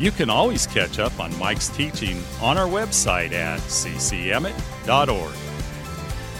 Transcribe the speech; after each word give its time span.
you 0.00 0.10
can 0.10 0.30
always 0.30 0.66
catch 0.66 0.98
up 0.98 1.20
on 1.20 1.38
Mike's 1.38 1.68
teaching 1.68 2.22
on 2.40 2.56
our 2.56 2.66
website 2.66 3.32
at 3.32 3.60
ccemmett.org. 3.60 5.34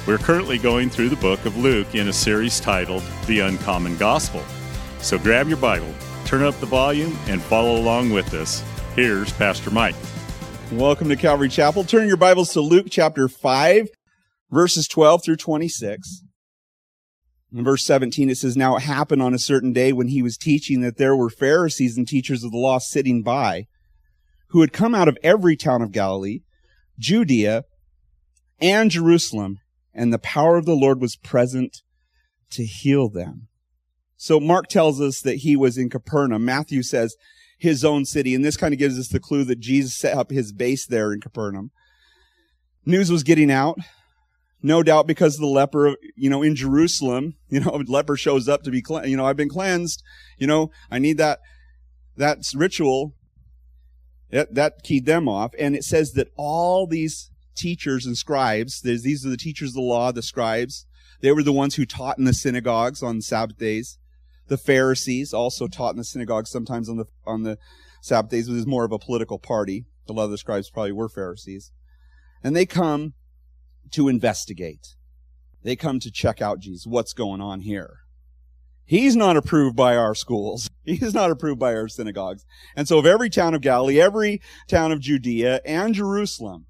We're 0.07 0.17
currently 0.17 0.57
going 0.57 0.89
through 0.89 1.11
the 1.11 1.17
book 1.17 1.45
of 1.45 1.59
Luke 1.59 1.95
in 1.95 2.09
a 2.09 2.13
series 2.13 2.59
titled 2.59 3.03
The 3.27 3.41
Uncommon 3.41 3.99
Gospel. 3.99 4.43
So 5.01 5.19
grab 5.19 5.47
your 5.47 5.59
Bible, 5.59 5.93
turn 6.25 6.43
up 6.43 6.59
the 6.59 6.65
volume, 6.65 7.19
and 7.27 7.43
follow 7.43 7.77
along 7.77 8.11
with 8.11 8.33
us. 8.33 8.65
Here's 8.97 9.31
Pastor 9.35 9.71
Mike. 9.71 9.95
Welcome 10.73 11.11
to 11.11 11.17
Calvary 11.17 11.51
Chapel. 11.51 11.85
Turn 11.85 12.09
your 12.09 12.17
Bibles 12.17 12.55
to 12.55 12.63
Luke 12.63 12.87
chapter 12.89 13.29
5, 13.29 13.89
verses 14.51 14.89
12 14.89 15.23
through 15.23 15.37
26. 15.37 16.23
In 17.53 17.65
verse 17.65 17.85
17, 17.85 18.31
it 18.31 18.37
says, 18.37 18.57
Now 18.57 18.77
it 18.77 18.83
happened 18.83 19.23
on 19.23 19.35
a 19.35 19.39
certain 19.39 19.73
day 19.73 19.93
when 19.93 20.09
he 20.09 20.23
was 20.23 20.37
teaching 20.37 20.83
that 20.83 20.99
there 20.99 21.17
were 21.17 21.31
Pharisees 21.31 21.97
and 21.97 22.07
teachers 22.07 22.45
of 22.45 22.53
the 22.53 22.59
law 22.59 22.79
sitting 22.79 23.23
by, 23.23 23.67
who 24.49 24.61
had 24.61 24.73
come 24.73 24.95
out 24.95 25.09
of 25.09 25.19
every 25.23 25.57
town 25.57 25.83
of 25.83 25.93
Galilee, 25.93 26.41
Judea, 26.99 27.65
and 28.61 28.91
Jerusalem, 28.91 29.59
and 29.93 30.13
the 30.13 30.19
power 30.19 30.57
of 30.57 30.65
the 30.65 30.77
Lord 30.77 31.01
was 31.01 31.17
present 31.17 31.83
to 32.51 32.65
heal 32.65 33.09
them. 33.09 33.49
So 34.17 34.39
Mark 34.39 34.69
tells 34.69 35.01
us 35.01 35.21
that 35.23 35.37
he 35.37 35.57
was 35.57 35.79
in 35.79 35.89
Capernaum. 35.89 36.45
Matthew 36.45 36.83
says 36.83 37.17
his 37.59 37.85
own 37.85 38.05
city, 38.05 38.35
and 38.35 38.45
this 38.45 38.57
kind 38.57 38.73
of 38.73 38.79
gives 38.79 38.99
us 38.99 39.09
the 39.09 39.19
clue 39.19 39.45
that 39.45 39.61
Jesus 39.61 39.97
set 39.97 40.17
up 40.17 40.31
his 40.31 40.53
base 40.53 40.87
there 40.87 41.13
in 41.13 41.21
Capernaum. 41.21 41.71
News 42.85 43.11
was 43.11 43.23
getting 43.23 43.51
out 43.51 43.79
no 44.63 44.83
doubt 44.83 45.07
because 45.07 45.37
the 45.37 45.47
leper, 45.47 45.97
you 46.17 46.31
know, 46.31 46.43
in 46.43 46.55
Jerusalem, 46.55 47.35
you 47.49 47.61
know, 47.61 47.83
leper 47.87 48.17
shows 48.17 48.49
up 48.49 48.63
to 48.63 48.71
be, 48.71 48.83
you 49.05 49.17
know, 49.17 49.27
I've 49.27 49.37
been 49.37 49.49
cleansed, 49.49 50.03
you 50.39 50.47
know, 50.47 50.71
I 50.91 50.99
need 50.99 51.19
that, 51.19 51.41
that 52.17 52.39
ritual. 52.55 53.15
That, 54.31 54.55
that 54.55 54.85
keyed 54.85 55.07
them 55.07 55.29
off. 55.29 55.55
And 55.59 55.75
it 55.75 55.83
says 55.83 56.13
that 56.13 56.29
all 56.37 56.87
these 56.87 57.33
teachers 57.57 58.07
and 58.07 58.17
scribes, 58.17 58.81
these 58.81 59.27
are 59.27 59.29
the 59.29 59.37
teachers 59.37 59.71
of 59.71 59.75
the 59.75 59.81
law, 59.81 60.13
the 60.13 60.23
scribes, 60.23 60.87
they 61.21 61.33
were 61.33 61.43
the 61.43 61.53
ones 61.53 61.75
who 61.75 61.85
taught 61.85 62.19
in 62.19 62.25
the 62.25 62.33
synagogues 62.33 63.03
on 63.03 63.21
Sabbath 63.21 63.59
days. 63.59 63.99
The 64.49 64.57
Pharisees 64.57 65.33
also 65.33 65.67
taught 65.69 65.93
in 65.93 65.99
the 65.99 66.05
synagogues 66.05 66.51
sometimes 66.51 66.89
on 66.89 66.97
the, 66.97 67.07
on 67.27 67.43
the 67.43 67.59
Sabbath 68.03 68.31
days. 68.31 68.49
It 68.49 68.53
was 68.53 68.67
more 68.67 68.85
of 68.85 68.93
a 68.93 68.99
political 68.99 69.39
party. 69.39 69.87
A 70.09 70.13
lot 70.13 70.25
of 70.25 70.31
the 70.31 70.39
scribes 70.39 70.71
probably 70.71 70.93
were 70.93 71.09
Pharisees. 71.09 71.73
And 72.43 72.57
they 72.57 72.67
come 72.67 73.15
to 73.93 74.09
investigate. 74.09 74.95
They 75.63 75.77
come 75.77 76.01
to 76.01 76.11
check 76.11 76.41
out 76.41 76.61
Jesus. 76.61 76.87
What's 76.87 77.13
going 77.13 77.41
on 77.41 77.61
here? 77.61 77.99
He's 78.85 79.15
not 79.15 79.37
approved 79.37 79.77
by 79.77 79.95
our 79.97 80.15
schools. 80.15 80.69
He's 80.85 81.15
not 81.15 81.31
approved 81.31 81.61
by 81.61 81.75
our 81.75 81.87
synagogues. 81.87 82.45
And 82.75 82.89
so 82.89 82.99
of 82.99 83.07
every 83.07 83.31
town 83.31 83.55
of 83.55 83.61
Galilee, 83.61 84.01
every 84.01 84.41
town 84.67 84.91
of 84.91 85.01
Judea 85.01 85.61
and 85.65 85.95
Jerusalem, 85.95 86.67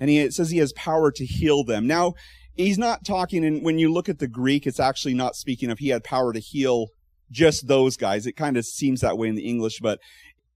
and 0.00 0.10
he, 0.10 0.30
says 0.32 0.50
he 0.50 0.58
has 0.58 0.72
power 0.72 1.12
to 1.12 1.24
heal 1.24 1.62
them. 1.62 1.86
Now, 1.86 2.14
he's 2.54 2.78
not 2.78 3.04
talking, 3.04 3.44
and 3.44 3.62
when 3.62 3.78
you 3.78 3.92
look 3.92 4.08
at 4.08 4.18
the 4.18 4.26
Greek, 4.26 4.66
it's 4.66 4.80
actually 4.80 5.14
not 5.14 5.36
speaking 5.36 5.70
of 5.70 5.78
he 5.78 5.90
had 5.90 6.02
power 6.02 6.32
to 6.32 6.40
heal 6.40 6.88
just 7.30 7.68
those 7.68 7.96
guys. 7.96 8.26
It 8.26 8.36
kind 8.36 8.56
of 8.56 8.66
seems 8.66 9.00
that 9.00 9.16
way 9.16 9.28
in 9.28 9.36
the 9.36 9.48
English, 9.48 9.78
but 9.80 10.00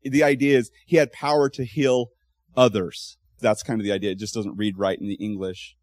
the 0.03 0.25
idea 0.25 0.59
is 0.59 0.72
he 0.84 0.97
had 0.97 1.12
power 1.12 1.49
to 1.50 1.65
heal 1.65 2.09
others. 2.56 3.19
That's 3.41 3.62
kind 3.62 3.80
of 3.80 3.84
the 3.84 3.92
idea. 3.92 4.12
It 4.12 4.19
just 4.19 4.34
doesn't 4.34 4.56
read 4.56 4.78
right 4.78 4.98
in 4.98 5.08
the 5.08 5.14
English. 5.14 5.76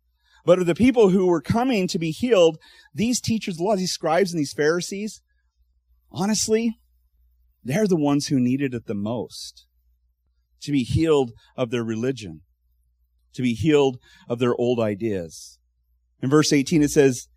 But 0.45 0.59
of 0.59 0.65
the 0.65 0.75
people 0.75 1.09
who 1.09 1.27
were 1.27 1.41
coming 1.41 1.87
to 1.87 1.99
be 1.99 2.11
healed, 2.11 2.57
these 2.93 3.21
teachers 3.21 3.57
the 3.57 3.63
law, 3.63 3.75
these 3.75 3.93
scribes 3.93 4.33
and 4.33 4.39
these 4.39 4.53
Pharisees, 4.53 5.21
honestly, 6.11 6.77
they're 7.63 7.87
the 7.87 7.95
ones 7.95 8.27
who 8.27 8.39
needed 8.39 8.73
it 8.73 8.85
the 8.85 8.93
most. 8.93 9.65
To 10.63 10.71
be 10.71 10.83
healed 10.83 11.31
of 11.55 11.69
their 11.69 11.83
religion. 11.83 12.41
To 13.33 13.41
be 13.41 13.53
healed 13.53 13.97
of 14.27 14.39
their 14.39 14.55
old 14.55 14.79
ideas. 14.79 15.59
In 16.21 16.29
verse 16.29 16.51
18 16.51 16.83
it 16.83 16.91
says, 16.91 17.27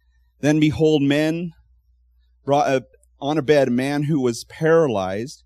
Then 0.41 0.61
behold, 0.61 1.03
men 1.03 1.53
brought 2.45 2.69
a, 2.69 2.85
on 3.21 3.39
a 3.39 3.43
bed 3.43 3.69
a 3.69 3.73
man 3.73 4.05
who 4.05 4.21
was 4.21 4.45
paralyzed, 4.45 5.43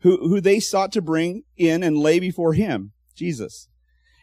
who, 0.00 0.28
who 0.28 0.40
they 0.40 0.60
sought 0.60 0.92
to 0.92 1.02
bring 1.02 1.42
in 1.56 1.82
and 1.82 1.96
lay 1.96 2.20
before 2.20 2.52
him, 2.52 2.92
Jesus. 3.14 3.68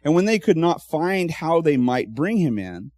And 0.03 0.13
when 0.13 0.25
they 0.25 0.39
could 0.39 0.57
not 0.57 0.81
find 0.81 1.31
how 1.31 1.61
they 1.61 1.77
might 1.77 2.13
bring 2.13 2.37
him 2.37 2.59
in, 2.59 2.91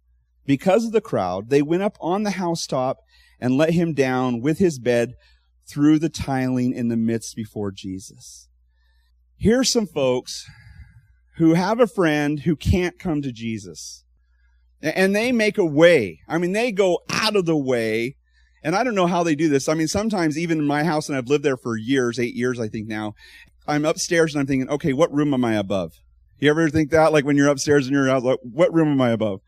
because 0.44 0.84
of 0.84 0.92
the 0.92 1.00
crowd, 1.00 1.50
they 1.50 1.62
went 1.62 1.82
up 1.82 1.96
on 2.00 2.22
the 2.22 2.32
housetop 2.32 2.98
and 3.40 3.56
let 3.56 3.70
him 3.70 3.94
down 3.94 4.40
with 4.40 4.58
his 4.58 4.78
bed 4.78 5.14
through 5.68 5.98
the 5.98 6.08
tiling 6.08 6.72
in 6.72 6.88
the 6.88 6.96
midst 6.96 7.36
before 7.36 7.70
Jesus. 7.70 8.48
Here's 9.36 9.68
some 9.68 9.86
folks 9.86 10.46
who 11.36 11.54
have 11.54 11.80
a 11.80 11.86
friend 11.86 12.40
who 12.40 12.56
can't 12.56 12.98
come 12.98 13.22
to 13.22 13.32
Jesus. 13.32 14.04
And 14.80 15.14
they 15.14 15.32
make 15.32 15.58
a 15.58 15.64
way. 15.64 16.20
I 16.28 16.38
mean, 16.38 16.52
they 16.52 16.72
go 16.72 17.00
out 17.10 17.36
of 17.36 17.46
the 17.46 17.56
way. 17.56 18.16
And 18.62 18.74
I 18.74 18.84
don't 18.84 18.94
know 18.94 19.06
how 19.06 19.22
they 19.22 19.34
do 19.34 19.48
this. 19.48 19.68
I 19.68 19.74
mean, 19.74 19.88
sometimes 19.88 20.38
even 20.38 20.58
in 20.58 20.66
my 20.66 20.84
house, 20.84 21.08
and 21.08 21.16
I've 21.16 21.28
lived 21.28 21.44
there 21.44 21.56
for 21.56 21.76
years, 21.76 22.18
eight 22.18 22.34
years, 22.34 22.58
I 22.58 22.68
think 22.68 22.88
now, 22.88 23.14
I'm 23.66 23.84
upstairs 23.84 24.34
and 24.34 24.40
I'm 24.40 24.46
thinking, 24.46 24.68
okay, 24.70 24.92
what 24.92 25.12
room 25.12 25.34
am 25.34 25.44
I 25.44 25.54
above? 25.54 26.00
You 26.38 26.50
ever 26.50 26.68
think 26.68 26.90
that? 26.90 27.12
Like 27.12 27.24
when 27.24 27.36
you're 27.36 27.48
upstairs 27.48 27.86
in 27.86 27.92
your 27.92 28.06
house, 28.06 28.22
like, 28.22 28.38
what 28.42 28.72
room 28.72 28.88
am 28.88 29.00
I 29.00 29.10
above? 29.10 29.40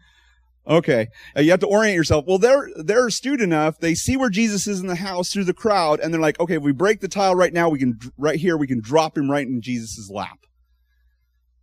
Okay. 0.66 1.09
Uh, 1.37 1.41
you 1.41 1.50
have 1.50 1.60
to 1.60 1.66
orient 1.66 1.97
yourself. 1.97 2.26
Well, 2.26 2.38
they're, 2.38 2.69
they're 2.76 3.06
astute 3.06 3.41
enough. 3.41 3.78
They 3.78 3.94
see 3.94 4.16
where 4.16 4.28
Jesus 4.28 4.66
is 4.66 4.81
in 4.81 4.87
the 4.87 4.97
house 4.97 5.32
through 5.32 5.44
the 5.44 5.54
crowd 5.54 6.00
and 6.00 6.12
they're 6.12 6.21
like, 6.21 6.38
okay, 6.41 6.56
if 6.56 6.62
we 6.62 6.72
break 6.72 7.00
the 7.00 7.09
tile 7.09 7.34
right 7.34 7.53
now, 7.53 7.69
we 7.69 7.78
can, 7.78 7.99
right 8.19 8.38
here, 8.38 8.56
we 8.56 8.66
can 8.66 8.81
drop 8.81 9.16
him 9.16 9.31
right 9.31 9.47
in 9.47 9.62
Jesus' 9.62 10.10
lap. 10.10 10.38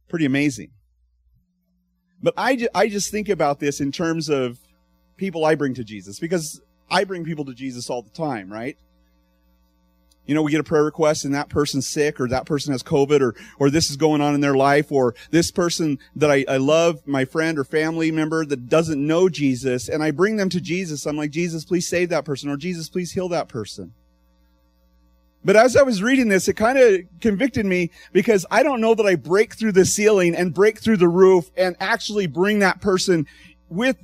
Pretty 0.10 0.26
amazing. 0.26 0.72
But 2.22 2.34
I, 2.38 2.56
ju- 2.56 2.70
I 2.74 2.88
just 2.88 3.12
think 3.12 3.30
about 3.30 3.60
this 3.60 3.80
in 3.80 3.92
terms 3.92 4.30
of 4.30 4.58
people 5.18 5.46
I 5.46 5.54
bring 5.54 5.76
to 5.76 5.84
Jesus 5.84 6.20
because 6.20 6.60
I 6.90 7.04
bring 7.04 7.26
people 7.26 7.46
to 7.46 7.54
Jesus 7.54 7.90
all 7.90 8.02
the 8.02 8.10
time, 8.10 8.52
right? 8.52 8.78
You 10.26 10.34
know, 10.34 10.42
we 10.42 10.52
get 10.52 10.60
a 10.60 10.64
prayer 10.64 10.84
request 10.84 11.26
and 11.26 11.34
that 11.36 11.50
person's 11.50 11.88
sick 11.88 12.20
or 12.20 12.28
that 12.28 12.46
person 12.46 12.72
has 12.72 12.84
COVID 12.84 13.22
or, 13.22 13.36
or 13.60 13.70
this 13.70 13.90
is 13.90 13.96
going 13.96 14.22
on 14.22 14.34
in 14.34 14.42
their 14.42 14.56
life 14.56 14.92
or 14.92 15.16
this 15.32 15.52
person 15.52 16.00
that 16.16 16.32
I, 16.32 16.46
I 16.48 16.58
love, 16.58 17.06
my 17.06 17.26
friend 17.26 17.60
or 17.60 17.64
family 17.64 18.12
member 18.12 18.46
that 18.46 18.68
doesn't 18.68 19.06
know 19.06 19.30
Jesus 19.30 19.88
and 19.88 20.04
I 20.04 20.12
bring 20.12 20.38
them 20.38 20.50
to 20.50 20.62
Jesus. 20.62 21.06
I'm 21.06 21.18
like, 21.18 21.32
Jesus, 21.32 21.66
please 21.66 21.88
save 21.88 22.10
that 22.10 22.26
person 22.26 22.50
or 22.50 22.58
Jesus, 22.58 22.90
please 22.90 23.12
heal 23.12 23.30
that 23.30 23.48
person. 23.48 23.94
But 25.44 25.56
as 25.56 25.78
I 25.78 25.84
was 25.84 26.02
reading 26.02 26.28
this, 26.28 26.48
it 26.48 26.56
kind 26.56 26.80
of 26.80 27.02
convicted 27.22 27.68
me 27.68 27.92
because 28.12 28.48
I 28.50 28.64
don't 28.64 28.82
know 28.82 28.96
that 28.96 29.06
I 29.06 29.14
break 29.14 29.54
through 29.54 29.74
the 29.74 29.86
ceiling 29.86 30.36
and 30.36 30.52
break 30.52 30.80
through 30.80 30.98
the 30.98 31.08
roof 31.08 31.52
and 31.56 31.76
actually 31.80 32.26
bring 32.26 32.60
that 32.60 32.82
person 32.82 33.28
with 33.70 33.98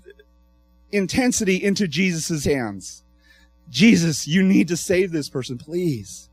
intensity 0.91 1.55
into 1.55 1.87
Jesus' 1.87 2.45
hands. 2.45 3.03
Jesus, 3.71 4.27
you 4.27 4.43
need 4.43 4.67
to 4.67 4.77
save 4.77 5.11
this 5.11 5.29
person, 5.29 5.57
please. 5.57 6.29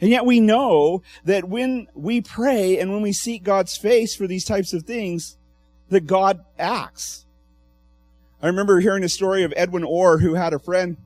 And 0.00 0.10
yet 0.10 0.24
we 0.24 0.40
know 0.40 1.02
that 1.24 1.48
when 1.48 1.88
we 1.94 2.20
pray 2.20 2.78
and 2.78 2.90
when 2.90 3.02
we 3.02 3.12
seek 3.12 3.42
God's 3.42 3.76
face 3.76 4.14
for 4.14 4.26
these 4.26 4.44
types 4.44 4.72
of 4.72 4.84
things, 4.84 5.36
that 5.90 6.06
God 6.06 6.44
acts. 6.58 7.26
I 8.40 8.46
remember 8.46 8.80
hearing 8.80 9.04
a 9.04 9.08
story 9.08 9.44
of 9.44 9.52
Edwin 9.56 9.84
Orr 9.84 10.18
who 10.18 10.34
had 10.34 10.52
a 10.52 10.58
friend 10.58 10.96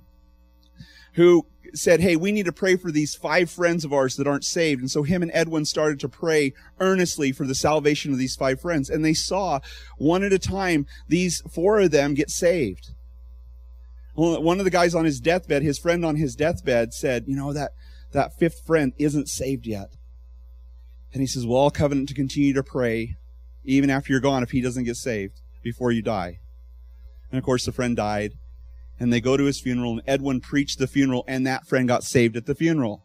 who 1.14 1.44
said, 1.74 2.00
Hey, 2.00 2.16
we 2.16 2.32
need 2.32 2.46
to 2.46 2.52
pray 2.52 2.76
for 2.76 2.90
these 2.90 3.14
five 3.14 3.50
friends 3.50 3.84
of 3.84 3.92
ours 3.92 4.16
that 4.16 4.26
aren't 4.26 4.44
saved. 4.44 4.80
And 4.80 4.90
so 4.90 5.02
him 5.02 5.22
and 5.22 5.30
Edwin 5.34 5.64
started 5.64 6.00
to 6.00 6.08
pray 6.08 6.54
earnestly 6.80 7.32
for 7.32 7.46
the 7.46 7.54
salvation 7.54 8.12
of 8.12 8.18
these 8.18 8.36
five 8.36 8.60
friends. 8.60 8.88
And 8.88 9.04
they 9.04 9.14
saw 9.14 9.60
one 9.98 10.22
at 10.22 10.32
a 10.32 10.38
time, 10.38 10.86
these 11.08 11.42
four 11.52 11.80
of 11.80 11.90
them 11.90 12.14
get 12.14 12.30
saved. 12.30 12.92
One 14.16 14.58
of 14.58 14.64
the 14.64 14.70
guys 14.70 14.94
on 14.94 15.04
his 15.04 15.20
deathbed, 15.20 15.62
his 15.62 15.78
friend 15.78 16.04
on 16.04 16.16
his 16.16 16.34
deathbed 16.34 16.94
said, 16.94 17.24
you 17.26 17.36
know, 17.36 17.52
that, 17.52 17.72
that 18.12 18.38
fifth 18.38 18.64
friend 18.66 18.94
isn't 18.98 19.28
saved 19.28 19.66
yet. 19.66 19.94
And 21.12 21.20
he 21.20 21.26
says, 21.26 21.46
well, 21.46 21.64
I'll 21.64 21.70
covenant 21.70 22.08
to 22.08 22.14
continue 22.14 22.54
to 22.54 22.62
pray 22.62 23.16
even 23.64 23.90
after 23.90 24.12
you're 24.12 24.20
gone 24.20 24.42
if 24.42 24.52
he 24.52 24.62
doesn't 24.62 24.84
get 24.84 24.96
saved 24.96 25.42
before 25.62 25.92
you 25.92 26.00
die. 26.00 26.38
And 27.30 27.38
of 27.38 27.44
course, 27.44 27.66
the 27.66 27.72
friend 27.72 27.94
died. 27.94 28.32
And 28.98 29.12
they 29.12 29.20
go 29.20 29.36
to 29.36 29.44
his 29.44 29.60
funeral, 29.60 29.92
and 29.92 30.02
Edwin 30.06 30.40
preached 30.40 30.78
the 30.78 30.86
funeral, 30.86 31.22
and 31.28 31.46
that 31.46 31.66
friend 31.66 31.86
got 31.86 32.02
saved 32.02 32.34
at 32.38 32.46
the 32.46 32.54
funeral. 32.54 33.04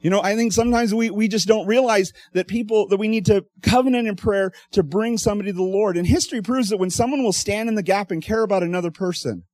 You 0.00 0.10
know, 0.10 0.20
I 0.20 0.36
think 0.36 0.52
sometimes 0.52 0.92
we, 0.92 1.08
we 1.08 1.28
just 1.28 1.48
don't 1.48 1.66
realize 1.66 2.12
that 2.34 2.48
people, 2.48 2.88
that 2.88 2.98
we 2.98 3.08
need 3.08 3.24
to 3.26 3.46
covenant 3.62 4.08
in 4.08 4.16
prayer 4.16 4.52
to 4.72 4.82
bring 4.82 5.16
somebody 5.16 5.52
to 5.52 5.56
the 5.56 5.62
Lord. 5.62 5.96
And 5.96 6.06
history 6.06 6.42
proves 6.42 6.68
that 6.68 6.76
when 6.76 6.90
someone 6.90 7.22
will 7.22 7.32
stand 7.32 7.70
in 7.70 7.76
the 7.76 7.82
gap 7.82 8.10
and 8.10 8.20
care 8.20 8.42
about 8.42 8.62
another 8.62 8.90
person, 8.90 9.44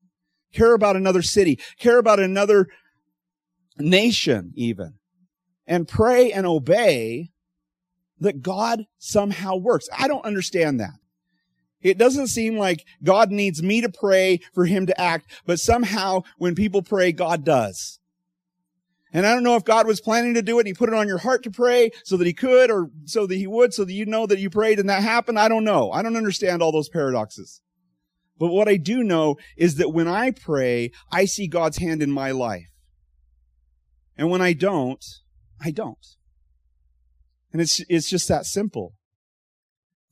care 0.52 0.74
about 0.74 0.96
another 0.96 1.22
city, 1.22 1.58
care 1.78 1.98
about 1.98 2.20
another 2.20 2.68
nation 3.78 4.52
even, 4.54 4.94
and 5.66 5.88
pray 5.88 6.32
and 6.32 6.46
obey, 6.46 7.30
that 8.20 8.42
God 8.42 8.84
somehow 8.98 9.56
works. 9.56 9.88
I 9.96 10.08
don't 10.08 10.24
understand 10.24 10.80
that. 10.80 10.98
It 11.80 11.98
doesn't 11.98 12.26
seem 12.28 12.58
like 12.58 12.84
God 13.04 13.30
needs 13.30 13.62
me 13.62 13.80
to 13.80 13.88
pray 13.88 14.40
for 14.52 14.64
him 14.64 14.86
to 14.86 15.00
act, 15.00 15.30
but 15.46 15.60
somehow 15.60 16.22
when 16.36 16.54
people 16.54 16.82
pray, 16.82 17.12
God 17.12 17.44
does. 17.44 18.00
And 19.12 19.26
I 19.26 19.32
don't 19.32 19.44
know 19.44 19.56
if 19.56 19.64
God 19.64 19.86
was 19.86 20.00
planning 20.00 20.34
to 20.34 20.42
do 20.42 20.58
it. 20.58 20.62
and 20.62 20.66
He 20.68 20.74
put 20.74 20.88
it 20.88 20.94
on 20.94 21.08
your 21.08 21.18
heart 21.18 21.42
to 21.44 21.50
pray 21.50 21.90
so 22.04 22.16
that 22.16 22.26
he 22.26 22.34
could 22.34 22.70
or 22.70 22.90
so 23.04 23.26
that 23.26 23.36
he 23.36 23.46
would, 23.46 23.72
so 23.72 23.84
that 23.84 23.92
you 23.92 24.04
know 24.04 24.26
that 24.26 24.38
you 24.38 24.50
prayed 24.50 24.78
and 24.78 24.90
that 24.90 25.02
happened. 25.02 25.38
I 25.38 25.48
don't 25.48 25.64
know. 25.64 25.90
I 25.92 26.02
don't 26.02 26.16
understand 26.16 26.60
all 26.60 26.72
those 26.72 26.90
paradoxes. 26.90 27.62
But 28.38 28.48
what 28.48 28.68
I 28.68 28.76
do 28.76 29.02
know 29.02 29.36
is 29.56 29.76
that 29.76 29.92
when 29.92 30.08
I 30.08 30.30
pray, 30.30 30.90
I 31.12 31.24
see 31.24 31.48
God's 31.48 31.78
hand 31.78 32.02
in 32.02 32.10
my 32.10 32.30
life. 32.30 32.68
And 34.16 34.30
when 34.30 34.40
I 34.40 34.52
don't, 34.52 35.04
I 35.60 35.70
don't. 35.70 36.06
And 37.52 37.62
it's, 37.62 37.80
it's 37.88 38.10
just 38.10 38.28
that 38.28 38.46
simple. 38.46 38.94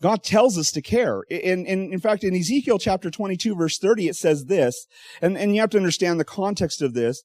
God 0.02 0.23
tells 0.23 0.58
us 0.58 0.70
to 0.73 0.82
care. 0.82 1.23
And, 1.31 1.67
in, 1.67 1.93
in 1.93 2.00
fact, 2.00 2.23
in 2.23 2.34
Ezekiel 2.34 2.78
chapter 2.78 3.11
22 3.11 3.55
verse 3.55 3.78
30, 3.78 4.08
it 4.08 4.17
says 4.17 4.44
this, 4.44 4.87
and, 5.22 5.38
and 5.38 5.55
you 5.55 5.61
have 5.61 5.70
to 5.70 5.79
understand 5.79 6.20
the 6.20 6.25
context 6.25 6.82
of 6.82 6.94
this. 6.94 7.22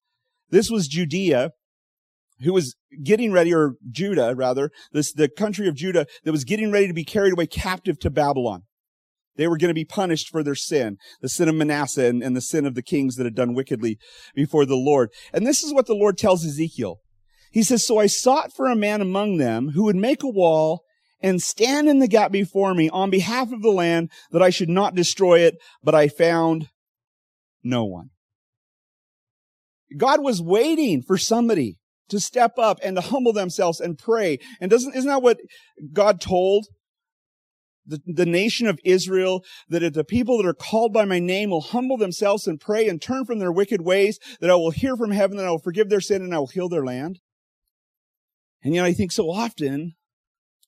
This 0.50 0.70
was 0.70 0.88
Judea, 0.88 1.52
who 2.42 2.54
was 2.54 2.76
getting 3.04 3.32
ready, 3.32 3.54
or 3.54 3.76
Judah 3.90 4.34
rather, 4.36 4.72
this, 4.92 5.14
the 5.14 5.30
country 5.30 5.68
of 5.68 5.76
Judah 5.76 6.06
that 6.24 6.32
was 6.32 6.44
getting 6.44 6.72
ready 6.72 6.88
to 6.88 6.94
be 6.94 7.06
carried 7.06 7.34
away 7.34 7.46
captive 7.46 8.00
to 8.00 8.10
Babylon. 8.10 8.64
They 9.42 9.48
were 9.48 9.58
going 9.58 9.72
to 9.72 9.74
be 9.74 9.86
punished 9.86 10.30
for 10.30 10.44
their 10.44 10.54
sin, 10.54 11.00
the 11.20 11.28
sin 11.28 11.50
of 11.50 11.56
Manasseh 11.56 12.06
and, 12.06 12.22
and 12.22 12.38
the 12.38 12.42
sin 12.42 12.68
of 12.68 12.76
the 12.76 12.84
kings 12.84 13.16
that 13.16 13.26
had 13.26 13.34
done 13.34 13.56
wickedly 13.56 13.98
before 14.36 14.68
the 14.68 14.76
Lord. 14.76 15.10
And 15.34 15.48
this 15.48 15.64
is 15.64 15.74
what 15.74 15.88
the 15.88 15.96
Lord 15.96 16.16
tells 16.16 16.46
Ezekiel. 16.46 17.00
He 17.52 17.64
says, 17.64 17.84
So 17.84 17.98
I 17.98 18.06
sought 18.06 18.54
for 18.54 18.68
a 18.68 18.76
man 18.76 19.02
among 19.02 19.38
them 19.38 19.70
who 19.70 19.86
would 19.86 19.96
make 19.96 20.22
a 20.22 20.30
wall 20.30 20.84
and 21.24 21.42
stand 21.42 21.90
in 21.90 21.98
the 21.98 22.08
gap 22.08 22.32
before 22.32 22.76
me 22.76 22.88
on 22.92 23.10
behalf 23.10 23.52
of 23.52 23.64
the 23.64 23.72
land 23.72 24.12
that 24.30 24.44
I 24.44 24.52
should 24.52 24.70
not 24.70 24.94
destroy 24.94 25.40
it, 25.40 25.56
but 25.84 25.96
I 25.96 26.08
found 26.08 26.70
no 27.64 27.84
one. 27.84 28.12
God 29.98 30.22
was 30.22 30.40
waiting 30.40 31.02
for 31.02 31.18
somebody 31.18 31.80
to 32.10 32.20
step 32.20 32.60
up 32.60 32.78
and 32.84 32.96
to 32.96 33.02
humble 33.02 33.34
themselves 33.34 33.80
and 33.80 33.98
pray. 33.98 34.38
And 34.60 34.70
doesn't, 34.70 34.96
isn't 34.96 35.10
that 35.10 35.24
what 35.24 35.40
God 35.92 36.22
told 36.22 36.68
the, 37.86 38.02
the 38.06 38.26
nation 38.26 38.68
of 38.68 38.80
Israel 38.84 39.44
that 39.70 39.84
if 39.84 39.94
the 39.94 40.04
people 40.04 40.38
that 40.38 40.48
are 40.48 40.54
called 40.54 40.94
by 40.94 41.06
my 41.06 41.20
name 41.20 41.50
will 41.50 41.62
humble 41.62 41.98
themselves 41.98 42.48
and 42.48 42.60
pray 42.60 42.88
and 42.88 43.02
turn 43.02 43.26
from 43.26 43.40
their 43.40 43.52
wicked 43.52 43.82
ways, 43.82 44.20
that 44.40 44.50
I 44.50 44.56
will 44.56 44.72
hear 44.72 44.96
from 44.96 45.12
heaven, 45.12 45.38
that 45.38 45.46
I 45.46 45.50
will 45.50 45.60
forgive 45.60 45.90
their 45.90 46.02
sin 46.02 46.22
and 46.22 46.34
I 46.34 46.40
will 46.40 46.48
heal 46.48 46.70
their 46.70 46.86
land? 46.86 47.20
And 48.64 48.76
yet 48.76 48.86
I 48.86 48.94
think 48.94 49.12
so 49.12 49.30
often 49.30 49.96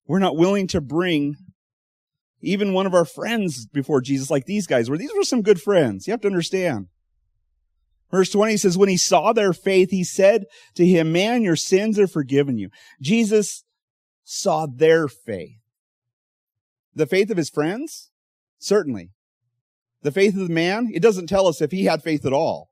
we're 0.08 0.20
not 0.20 0.38
willing 0.38 0.68
to 0.68 0.82
bring 0.82 1.36
even 2.42 2.74
one 2.74 2.86
of 2.86 2.94
our 2.94 3.06
friends 3.06 3.66
before 3.66 4.02
Jesus 4.02 4.30
like 4.30 4.46
these 4.46 4.68
guys 4.68 4.90
were. 4.90 4.98
These 4.98 5.14
were 5.16 5.24
some 5.24 5.42
good 5.42 5.62
friends. 5.62 6.08
You 6.08 6.12
have 6.12 6.22
to 6.22 6.28
understand. 6.28 6.88
Verse 8.12 8.30
20 8.30 8.58
says, 8.58 8.78
when 8.78 8.90
he 8.90 8.98
saw 8.98 9.34
their 9.34 9.54
faith, 9.54 9.90
he 9.90 10.04
said 10.04 10.46
to 10.76 10.86
him, 10.86 11.12
man, 11.12 11.42
your 11.42 11.56
sins 11.56 11.98
are 11.98 12.08
forgiven 12.08 12.58
you. 12.58 12.70
Jesus 13.02 13.64
saw 14.24 14.68
their 14.68 15.08
faith. 15.08 15.63
The 16.96 17.08
faith 17.08 17.30
of 17.30 17.38
his 17.38 17.50
friends? 17.50 18.12
Certainly. 18.60 19.12
The 20.02 20.12
faith 20.12 20.36
of 20.36 20.48
the 20.48 20.54
man? 20.54 20.90
It 20.94 21.02
doesn't 21.02 21.28
tell 21.28 21.48
us 21.48 21.62
if 21.62 21.72
he 21.72 21.86
had 21.86 22.04
faith 22.04 22.26
at 22.26 22.34
all. 22.34 22.70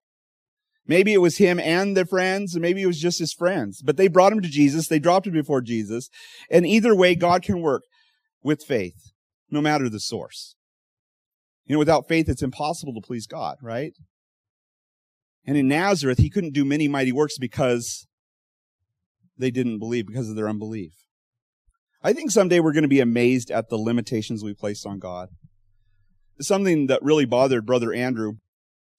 Maybe 0.86 1.14
it 1.14 1.20
was 1.20 1.38
him 1.38 1.60
and 1.60 1.96
the 1.96 2.06
friends, 2.06 2.54
and 2.54 2.62
maybe 2.62 2.82
it 2.82 2.88
was 2.88 3.00
just 3.00 3.20
his 3.20 3.34
friends. 3.34 3.82
But 3.82 3.98
they 3.98 4.08
brought 4.08 4.34
him 4.34 4.42
to 4.42 4.50
Jesus. 4.50 4.88
They 4.88 5.00
dropped 5.00 5.28
him 5.28 5.34
before 5.34 5.62
Jesus. 5.62 6.10
And 6.50 6.66
either 6.66 6.96
way, 6.96 7.16
God 7.16 7.44
can 7.44 7.62
work 7.62 7.84
with 8.44 8.64
faith, 8.64 9.14
no 9.50 9.62
matter 9.62 9.90
the 9.90 10.00
source. 10.00 10.56
You 11.66 11.76
know, 11.76 11.80
without 11.80 12.08
faith, 12.08 12.28
it's 12.28 12.42
impossible 12.42 12.94
to 12.96 13.02
please 13.02 13.28
God, 13.28 13.58
right? 13.62 13.94
And 15.46 15.56
in 15.56 15.68
Nazareth, 15.68 16.18
he 16.18 16.30
couldn't 16.30 16.54
do 16.54 16.66
many 16.66 16.88
mighty 16.88 17.12
works 17.12 17.38
because 17.38 18.08
they 19.38 19.52
didn't 19.52 19.80
believe, 19.80 20.08
because 20.08 20.30
of 20.30 20.36
their 20.36 20.50
unbelief. 20.50 20.94
I 22.04 22.14
think 22.14 22.32
someday 22.32 22.60
we're 22.60 22.74
going 22.74 22.84
to 22.84 22.88
be 22.88 23.00
amazed 23.00 23.52
at 23.52 23.70
the 23.70 23.78
limitations 23.78 24.44
we 24.44 24.54
placed 24.54 24.88
on 24.88 24.98
God. 24.98 25.30
Something 26.40 26.88
that 26.88 27.04
really 27.04 27.26
bothered 27.26 27.66
Brother 27.66 27.94
Andrew 27.94 28.34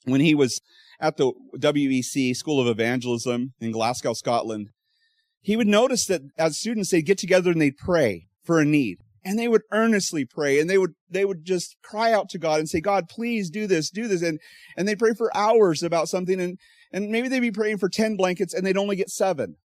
when 0.04 0.20
he 0.20 0.34
was 0.34 0.60
at 1.00 1.16
the 1.16 1.32
WEC 1.56 2.36
School 2.36 2.60
of 2.60 2.68
Evangelism 2.68 3.54
in 3.60 3.72
Glasgow, 3.72 4.12
Scotland. 4.12 4.68
He 5.40 5.56
would 5.56 5.66
notice 5.66 6.06
that 6.06 6.22
as 6.38 6.56
students, 6.56 6.90
they'd 6.90 7.02
get 7.02 7.18
together 7.18 7.50
and 7.50 7.60
they'd 7.60 7.76
pray 7.76 8.28
for 8.44 8.60
a 8.60 8.64
need 8.64 8.98
and 9.24 9.36
they 9.36 9.48
would 9.48 9.62
earnestly 9.72 10.24
pray 10.24 10.60
and 10.60 10.70
they 10.70 10.78
would 10.78 10.94
they 11.10 11.24
would 11.24 11.44
just 11.44 11.76
cry 11.82 12.12
out 12.12 12.28
to 12.30 12.38
God 12.38 12.60
and 12.60 12.68
say, 12.68 12.80
God, 12.80 13.08
please 13.08 13.50
do 13.50 13.66
this, 13.66 13.90
do 13.90 14.06
this. 14.06 14.22
And 14.22 14.38
and 14.76 14.86
they 14.86 14.94
pray 14.94 15.12
for 15.16 15.36
hours 15.36 15.82
about 15.82 16.08
something 16.08 16.40
and 16.40 16.58
and 16.92 17.10
maybe 17.10 17.26
they'd 17.26 17.40
be 17.40 17.50
praying 17.50 17.78
for 17.78 17.88
10 17.88 18.16
blankets 18.16 18.54
and 18.54 18.64
they'd 18.64 18.76
only 18.76 18.96
get 18.96 19.10
seven. 19.10 19.56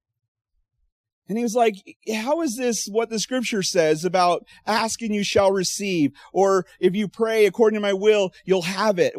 And 1.30 1.38
he 1.38 1.44
was 1.44 1.56
like, 1.56 1.76
how 2.16 2.42
is 2.42 2.56
this 2.56 2.88
what 2.88 3.10
the 3.10 3.20
scripture 3.20 3.64
says 3.64 4.06
about 4.06 4.46
asking 4.66 5.14
you 5.14 5.24
shall 5.24 5.52
receive? 5.52 6.12
Or 6.32 6.66
if 6.80 6.96
you 6.96 7.08
pray 7.08 7.46
according 7.46 7.76
to 7.78 7.82
my 7.82 7.94
will, 7.94 8.32
you'll 8.46 8.62
have 8.62 8.98
it. 8.98 9.14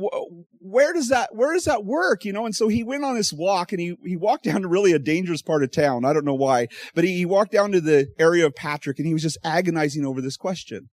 Where 0.58 0.92
does 0.92 1.08
that, 1.08 1.34
where 1.34 1.52
does 1.52 1.64
that 1.64 1.84
work? 1.84 2.24
You 2.24 2.32
know? 2.32 2.46
And 2.46 2.54
so 2.54 2.68
he 2.68 2.82
went 2.82 3.04
on 3.04 3.14
this 3.14 3.32
walk 3.32 3.72
and 3.72 3.80
he, 3.80 3.94
he 4.04 4.16
walked 4.16 4.44
down 4.44 4.62
to 4.62 4.68
really 4.68 4.92
a 4.92 4.98
dangerous 4.98 5.42
part 5.42 5.62
of 5.62 5.70
town. 5.70 6.04
I 6.04 6.12
don't 6.12 6.24
know 6.24 6.34
why, 6.34 6.68
but 6.94 7.04
he, 7.04 7.16
he 7.16 7.24
walked 7.26 7.52
down 7.52 7.72
to 7.72 7.80
the 7.80 8.08
area 8.18 8.46
of 8.46 8.54
Partick 8.54 8.98
and 8.98 9.06
he 9.06 9.12
was 9.12 9.22
just 9.22 9.38
agonizing 9.44 10.06
over 10.06 10.20
this 10.20 10.36
question. 10.36 10.88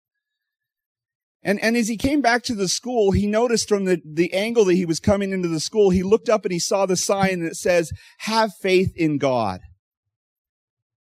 And, 1.44 1.62
and 1.62 1.76
as 1.76 1.88
he 1.88 1.98
came 1.98 2.22
back 2.22 2.42
to 2.44 2.54
the 2.54 2.68
school, 2.68 3.10
he 3.12 3.26
noticed 3.26 3.68
from 3.68 3.84
the, 3.84 4.00
the 4.04 4.32
angle 4.32 4.64
that 4.64 4.74
he 4.74 4.86
was 4.86 4.98
coming 4.98 5.30
into 5.30 5.48
the 5.48 5.60
school, 5.60 5.90
he 5.90 6.02
looked 6.02 6.30
up 6.30 6.44
and 6.44 6.52
he 6.52 6.58
saw 6.58 6.86
the 6.86 6.96
sign 6.96 7.40
that 7.40 7.54
says, 7.54 7.92
have 8.20 8.54
faith 8.54 8.92
in 8.96 9.18
God. 9.18 9.60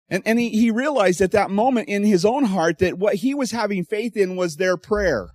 And, 0.09 0.23
and 0.25 0.39
he, 0.39 0.49
he 0.49 0.71
realized 0.71 1.21
at 1.21 1.31
that 1.31 1.51
moment 1.51 1.87
in 1.87 2.03
his 2.03 2.25
own 2.25 2.45
heart 2.45 2.79
that 2.79 2.97
what 2.97 3.15
he 3.15 3.33
was 3.33 3.51
having 3.51 3.83
faith 3.83 4.17
in 4.17 4.35
was 4.35 4.55
their 4.55 4.77
prayer. 4.77 5.29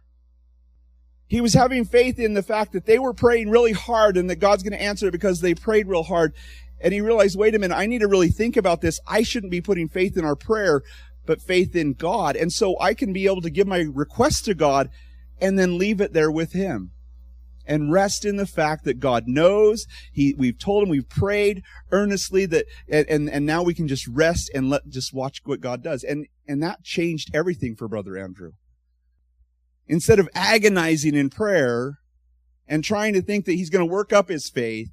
He 1.26 1.40
was 1.40 1.54
having 1.54 1.84
faith 1.84 2.18
in 2.18 2.34
the 2.34 2.42
fact 2.42 2.72
that 2.72 2.86
they 2.86 2.98
were 2.98 3.14
praying 3.14 3.50
really 3.50 3.72
hard 3.72 4.16
and 4.16 4.28
that 4.30 4.36
God's 4.36 4.62
going 4.62 4.72
to 4.72 4.82
answer 4.82 5.10
because 5.10 5.40
they 5.40 5.54
prayed 5.54 5.86
real 5.86 6.02
hard. 6.02 6.34
And 6.80 6.92
he 6.92 7.00
realized, 7.00 7.38
wait 7.38 7.54
a 7.54 7.58
minute, 7.58 7.76
I 7.76 7.86
need 7.86 8.00
to 8.00 8.08
really 8.08 8.28
think 8.28 8.56
about 8.56 8.80
this. 8.80 9.00
I 9.06 9.22
shouldn't 9.22 9.52
be 9.52 9.60
putting 9.60 9.88
faith 9.88 10.16
in 10.16 10.24
our 10.24 10.36
prayer, 10.36 10.82
but 11.24 11.40
faith 11.40 11.74
in 11.74 11.94
God. 11.94 12.36
And 12.36 12.52
so 12.52 12.78
I 12.80 12.94
can 12.94 13.12
be 13.12 13.26
able 13.26 13.40
to 13.42 13.50
give 13.50 13.66
my 13.66 13.86
request 13.92 14.44
to 14.46 14.54
God 14.54 14.90
and 15.40 15.58
then 15.58 15.78
leave 15.78 16.00
it 16.00 16.12
there 16.12 16.30
with 16.30 16.52
him 16.52 16.90
and 17.66 17.92
rest 17.92 18.24
in 18.24 18.36
the 18.36 18.46
fact 18.46 18.84
that 18.84 19.00
God 19.00 19.24
knows. 19.26 19.86
He, 20.12 20.34
we've 20.36 20.58
told 20.58 20.82
him, 20.82 20.88
we've 20.88 21.08
prayed 21.08 21.62
earnestly 21.90 22.46
that, 22.46 22.66
and, 22.88 23.08
and, 23.08 23.30
and 23.30 23.46
now 23.46 23.62
we 23.62 23.74
can 23.74 23.88
just 23.88 24.06
rest 24.06 24.50
and 24.54 24.70
let, 24.70 24.88
just 24.88 25.14
watch 25.14 25.40
what 25.44 25.60
God 25.60 25.82
does. 25.82 26.04
And, 26.04 26.26
and 26.46 26.62
that 26.62 26.84
changed 26.84 27.34
everything 27.34 27.74
for 27.76 27.88
Brother 27.88 28.16
Andrew. 28.18 28.52
Instead 29.86 30.18
of 30.18 30.28
agonizing 30.34 31.14
in 31.14 31.30
prayer 31.30 31.98
and 32.66 32.82
trying 32.82 33.12
to 33.14 33.22
think 33.22 33.44
that 33.44 33.52
he's 33.52 33.70
going 33.70 33.86
to 33.86 33.92
work 33.92 34.12
up 34.12 34.28
his 34.28 34.48
faith, 34.48 34.88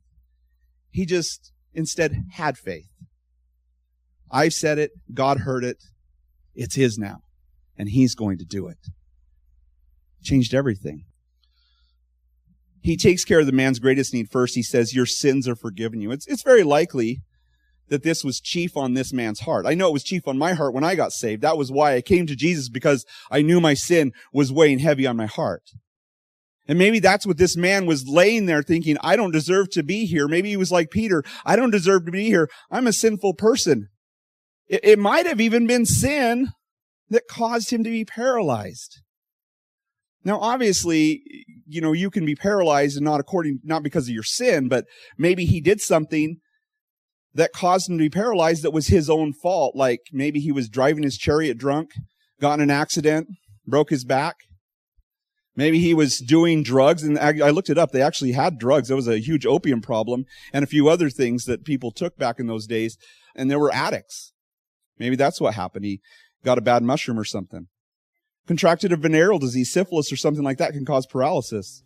he 0.90 1.06
just 1.06 1.51
instead 1.74 2.16
had 2.34 2.58
faith. 2.58 2.90
I 4.30 4.50
said 4.50 4.78
it. 4.78 4.92
God 5.13 5.40
heard 5.40 5.63
it. 5.63 5.78
It's 6.54 6.75
his 6.75 6.98
now. 6.98 7.20
And 7.78 7.90
he's 7.90 8.16
going 8.16 8.38
to 8.38 8.46
do 8.46 8.68
it. 8.68 8.78
Changed 10.24 10.54
everything. 10.54 11.06
He 12.82 12.98
takes 12.98 13.24
care 13.24 13.40
of 13.40 13.46
the 13.46 13.52
man's 13.52 13.80
greatest 13.80 14.14
need 14.14 14.30
first. 14.30 14.56
He 14.56 14.64
says, 14.64 14.96
Your 14.96 15.06
sins 15.06 15.48
are 15.48 15.56
forgiven 15.56 16.02
you. 16.02 16.12
It's, 16.12 16.28
it's 16.28 16.44
very 16.44 16.64
likely 16.64 17.22
that 17.90 18.04
this 18.04 18.24
was 18.24 18.40
chief 18.40 18.78
on 18.78 18.94
this 18.94 19.12
man's 19.14 19.42
heart. 19.42 19.66
I 19.66 19.74
know 19.74 19.90
it 19.90 19.94
was 19.94 20.04
chief 20.04 20.28
on 20.28 20.38
my 20.38 20.54
heart 20.54 20.74
when 20.74 20.84
I 20.84 20.96
got 20.96 21.12
saved. 21.12 21.42
That 21.42 21.58
was 21.58 21.72
why 21.72 21.96
I 21.96 22.02
came 22.02 22.26
to 22.26 22.36
Jesus 22.36 22.70
because 22.70 23.06
I 23.30 23.42
knew 23.42 23.60
my 23.60 23.74
sin 23.74 24.14
was 24.34 24.52
weighing 24.52 24.80
heavy 24.80 25.06
on 25.06 25.18
my 25.18 25.26
heart. 25.26 25.64
And 26.68 26.80
maybe 26.80 27.00
that's 27.00 27.28
what 27.28 27.38
this 27.38 27.58
man 27.58 27.86
was 27.86 28.08
laying 28.08 28.46
there 28.46 28.64
thinking, 28.64 28.98
I 29.02 29.18
don't 29.18 29.32
deserve 29.32 29.70
to 29.72 29.84
be 29.84 30.06
here. 30.06 30.28
Maybe 30.28 30.50
he 30.50 30.58
was 30.58 30.72
like 30.72 30.90
Peter, 30.90 31.24
I 31.46 31.56
don't 31.56 31.72
deserve 31.72 32.06
to 32.06 32.12
be 32.12 32.26
here. 32.26 32.50
I'm 32.72 32.88
a 32.88 32.94
sinful 32.94 33.34
person. 33.34 33.90
It, 34.68 34.80
it 34.84 35.00
might 35.00 35.26
have 35.26 35.42
even 35.42 35.68
been 35.68 35.86
sin 35.86 36.50
that 37.10 37.28
caused 37.28 37.72
him 37.72 37.84
to 37.84 37.90
be 37.90 38.06
paralyzed. 38.06 39.02
Now, 40.24 40.40
obviously, 40.40 41.22
you 41.66 41.82
know, 41.82 41.94
you 41.94 42.10
can 42.10 42.25
be 42.25 42.36
paralyzed 42.36 42.98
and 42.98 43.06
not 43.06 43.20
according, 43.20 43.60
not 43.63 43.84
because 43.84 44.08
of 44.08 44.13
your 44.13 44.24
sin, 44.24 44.68
but 44.68 44.86
maybe 45.18 45.46
he 45.46 45.62
did 45.62 45.82
something 45.82 46.38
that 47.34 47.54
caused 47.54 47.90
him 47.90 47.98
to 47.98 48.04
be 48.04 48.10
paralyzed 48.10 48.63
that 48.63 48.72
was 48.72 48.88
his 48.88 49.10
own 49.10 49.34
fault. 49.34 49.75
Like 49.75 50.01
maybe 50.12 50.40
he 50.40 50.51
was 50.51 50.70
driving 50.70 51.04
his 51.04 51.18
chariot 51.18 51.58
drunk, 51.58 51.92
got 52.40 52.56
in 52.56 52.62
an 52.62 52.70
accident, 52.70 53.28
broke 53.66 53.90
his 53.90 54.04
back. 54.04 54.36
Maybe 55.56 55.80
he 55.80 55.94
was 55.94 56.20
doing 56.20 56.63
drugs 56.63 57.04
and 57.04 57.20
I 57.20 57.50
looked 57.50 57.70
it 57.70 57.78
up. 57.78 57.92
They 57.92 58.01
actually 58.01 58.32
had 58.32 58.58
drugs. 58.58 58.88
There 58.88 58.96
was 58.96 59.08
a 59.08 59.20
huge 59.20 59.46
opium 59.46 59.82
problem 59.82 60.25
and 60.54 60.63
a 60.63 60.68
few 60.68 60.88
other 60.88 61.10
things 61.10 61.44
that 61.46 61.66
people 61.66 61.92
took 61.92 62.18
back 62.18 62.40
in 62.40 62.48
those 62.48 62.68
days. 62.68 62.98
And 63.36 63.50
there 63.50 63.60
were 63.60 63.74
addicts. 63.74 64.34
Maybe 64.98 65.16
that's 65.16 65.42
what 65.42 65.54
happened. 65.54 65.86
He 65.86 66.00
got 66.44 66.58
a 66.58 66.62
bad 66.62 66.84
mushroom 66.84 67.20
or 67.20 67.25
something. 67.25 67.68
Contracted 68.48 68.92
a 68.92 68.98
venereal 68.98 69.40
disease, 69.40 69.72
syphilis 69.72 70.12
or 70.12 70.18
something 70.18 70.44
like 70.44 70.58
that 70.58 70.74
can 70.74 70.86
cause 70.86 71.06
paralysis. 71.06 71.84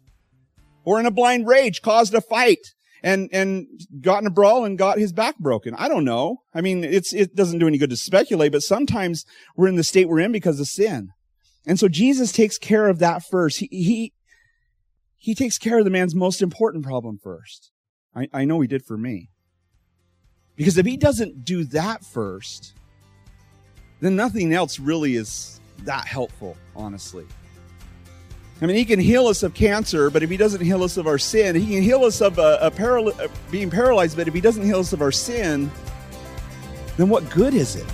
Or 0.84 1.00
in 1.00 1.06
a 1.06 1.12
blind 1.12 1.48
rage 1.48 1.82
caused 1.82 2.14
a 2.14 2.22
fight 2.22 2.60
and, 3.04 3.30
and 3.32 3.68
got 4.02 4.22
in 4.22 4.28
a 4.28 4.32
brawl 4.32 4.66
and 4.66 4.78
got 4.78 4.98
his 4.98 5.14
back 5.14 5.38
broken. 5.38 5.76
I 5.76 5.88
don't 5.88 6.06
know. 6.06 6.38
I 6.54 6.62
mean, 6.62 6.84
it's, 6.84 7.14
it 7.14 7.36
doesn't 7.36 7.60
do 7.60 7.68
any 7.68 7.78
good 7.78 7.90
to 7.90 7.98
speculate, 7.98 8.52
but 8.52 8.64
sometimes 8.64 9.26
we're 9.56 9.68
in 9.68 9.76
the 9.76 9.84
state 9.84 10.08
we're 10.08 10.20
in 10.20 10.32
because 10.32 10.60
of 10.60 10.68
sin. 10.68 11.10
And 11.68 11.80
so 11.80 11.88
Jesus 11.88 12.32
takes 12.32 12.58
care 12.58 12.88
of 12.88 13.00
that 13.00 13.24
first. 13.24 13.60
He, 13.60 13.68
he, 13.72 14.14
he 15.18 15.36
takes 15.36 15.58
care 15.58 15.80
of 15.80 15.86
the 15.86 15.92
man's 15.92 16.16
most 16.16 16.42
important 16.42 16.84
problem 16.84 17.18
first. 17.22 17.72
I, 18.16 18.28
I 18.34 18.46
know 18.46 18.62
he 18.62 18.68
did 18.68 18.86
for 18.86 18.98
me. 18.98 19.30
Because 20.56 20.78
if 20.78 20.86
he 20.86 20.96
doesn't 20.96 21.44
do 21.44 21.66
that 21.66 22.06
first, 22.06 22.74
then 24.00 24.16
nothing 24.16 24.54
else 24.54 24.80
really 24.80 25.16
is 25.16 25.60
that 25.84 26.08
helpful, 26.08 26.58
honestly. 26.76 27.26
I 28.62 28.66
mean, 28.68 28.78
he 28.78 28.86
can 28.86 29.00
heal 29.00 29.28
us 29.28 29.44
of 29.44 29.54
cancer, 29.54 30.10
but 30.10 30.24
if 30.24 30.30
he 30.30 30.38
doesn't 30.38 30.62
heal 30.62 30.84
us 30.84 30.96
of 30.96 31.08
our 31.08 31.18
sin, 31.18 31.56
he 31.56 31.66
can 31.74 31.84
heal 31.84 32.06
us 32.06 32.22
of 32.22 32.40
a, 32.40 32.58
a 32.62 32.72
paral- 32.72 33.20
uh, 33.20 33.28
being 33.52 33.70
paralyzed, 33.70 34.16
but 34.16 34.28
if 34.28 34.34
he 34.34 34.42
doesn't 34.42 34.64
heal 34.64 34.80
us 34.80 34.94
of 34.94 35.02
our 35.02 35.12
sin, 35.12 35.70
then 36.96 37.10
what 37.10 37.30
good 37.30 37.54
is 37.54 37.76
it? 37.76 37.86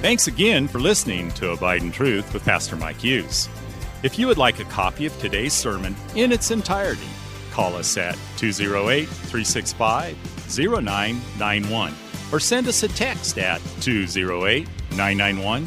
Thanks 0.00 0.26
again 0.26 0.66
for 0.66 0.80
listening 0.80 1.30
to 1.32 1.50
Abide 1.50 1.82
in 1.82 1.92
Truth 1.92 2.32
with 2.32 2.44
Pastor 2.44 2.76
Mike 2.76 3.00
Hughes. 3.00 3.48
If 4.02 4.18
you 4.18 4.26
would 4.26 4.38
like 4.38 4.60
a 4.60 4.64
copy 4.64 5.06
of 5.06 5.18
today's 5.18 5.52
sermon 5.52 5.94
in 6.14 6.32
its 6.32 6.50
entirety, 6.50 7.08
call 7.50 7.74
us 7.74 7.96
at 7.96 8.18
208 8.36 9.06
365 9.06 10.16
0991 10.58 11.94
or 12.32 12.40
send 12.40 12.68
us 12.68 12.82
a 12.82 12.88
text 12.88 13.38
at 13.38 13.62
208 13.80 14.68
991 14.90 15.66